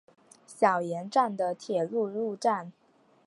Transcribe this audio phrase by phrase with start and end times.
[0.47, 2.73] 小岩站的铁路车站。